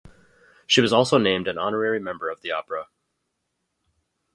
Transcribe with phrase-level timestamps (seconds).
[0.65, 2.87] She was also named an honorary member of the opera.